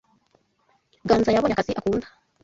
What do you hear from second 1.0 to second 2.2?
Ganza yabonye akazi akunda.